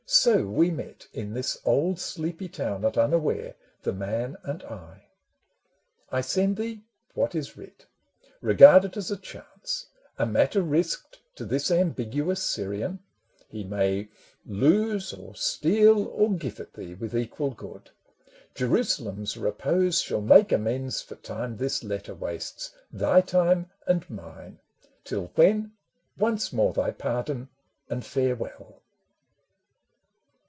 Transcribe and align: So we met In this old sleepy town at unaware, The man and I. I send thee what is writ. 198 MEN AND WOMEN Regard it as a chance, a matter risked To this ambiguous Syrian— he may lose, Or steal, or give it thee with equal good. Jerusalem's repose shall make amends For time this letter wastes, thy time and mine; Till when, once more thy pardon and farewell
So 0.13 0.45
we 0.45 0.71
met 0.71 1.07
In 1.13 1.31
this 1.35 1.57
old 1.63 1.97
sleepy 1.97 2.49
town 2.49 2.83
at 2.83 2.97
unaware, 2.97 3.55
The 3.83 3.93
man 3.93 4.35
and 4.43 4.61
I. 4.63 5.05
I 6.11 6.19
send 6.19 6.57
thee 6.57 6.81
what 7.13 7.33
is 7.33 7.55
writ. 7.55 7.85
198 8.41 8.41
MEN 8.41 8.49
AND 8.51 8.59
WOMEN 8.59 8.81
Regard 8.81 8.85
it 8.91 8.97
as 8.97 9.09
a 9.11 9.17
chance, 9.17 9.85
a 10.17 10.25
matter 10.25 10.61
risked 10.61 11.21
To 11.37 11.45
this 11.45 11.71
ambiguous 11.71 12.43
Syrian— 12.43 12.99
he 13.53 13.63
may 13.63 14.09
lose, 14.45 15.13
Or 15.13 15.33
steal, 15.33 16.07
or 16.09 16.33
give 16.33 16.59
it 16.59 16.73
thee 16.73 16.93
with 16.93 17.15
equal 17.15 17.51
good. 17.51 17.91
Jerusalem's 18.53 19.37
repose 19.37 20.01
shall 20.01 20.19
make 20.21 20.51
amends 20.51 21.01
For 21.01 21.15
time 21.15 21.55
this 21.55 21.85
letter 21.85 22.13
wastes, 22.13 22.73
thy 22.91 23.21
time 23.21 23.69
and 23.87 24.09
mine; 24.09 24.59
Till 25.05 25.31
when, 25.35 25.71
once 26.17 26.51
more 26.51 26.73
thy 26.73 26.91
pardon 26.91 27.47
and 27.89 28.03
farewell 28.05 28.79